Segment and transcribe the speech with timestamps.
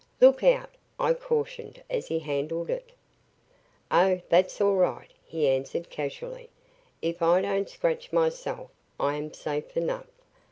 [0.19, 2.91] "Look out!" I cautioned as he handled it.
[3.91, 6.49] "Oh, that's all right," he answered casually.
[7.03, 10.07] "If I don't scratch myself, I am safe enough.